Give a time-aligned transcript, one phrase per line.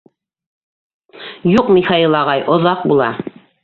[1.59, 3.17] —Юҡ, Михаил ағай, оҙаҡ була.